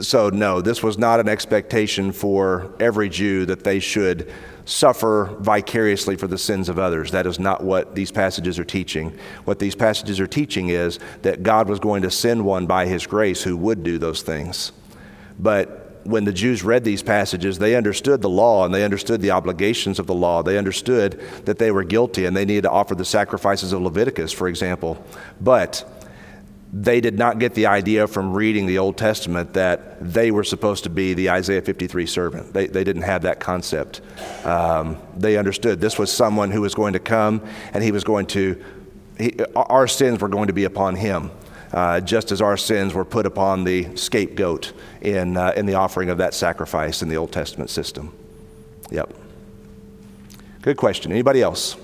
[0.00, 4.32] so, no, this was not an expectation for every Jew that they should
[4.64, 7.12] suffer vicariously for the sins of others.
[7.12, 9.16] That is not what these passages are teaching.
[9.44, 13.06] What these passages are teaching is that God was going to send one by his
[13.06, 14.72] grace who would do those things.
[15.38, 19.30] But when the Jews read these passages, they understood the law and they understood the
[19.30, 20.42] obligations of the law.
[20.42, 24.32] They understood that they were guilty and they needed to offer the sacrifices of Leviticus,
[24.32, 25.02] for example.
[25.40, 26.03] But
[26.76, 30.82] they did not get the idea from reading the Old Testament that they were supposed
[30.82, 32.52] to be the Isaiah 53 servant.
[32.52, 34.00] They, they didn't have that concept.
[34.44, 38.26] Um, they understood this was someone who was going to come and he was going
[38.26, 38.60] to,
[39.16, 41.30] he, our sins were going to be upon him.
[41.72, 46.10] Uh, just as our sins were put upon the scapegoat in, uh, in the offering
[46.10, 48.12] of that sacrifice in the Old Testament system.
[48.90, 49.14] Yep.
[50.62, 51.12] Good question.
[51.12, 51.76] Anybody else?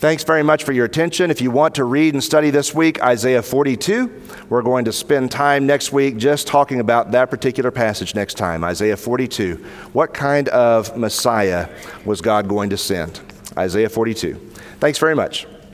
[0.00, 1.30] Thanks very much for your attention.
[1.30, 5.30] If you want to read and study this week, Isaiah 42, we're going to spend
[5.30, 9.56] time next week just talking about that particular passage next time, Isaiah 42.
[9.92, 11.68] What kind of Messiah
[12.06, 13.20] was God going to send?
[13.58, 14.36] Isaiah 42.
[14.78, 15.46] Thanks very much.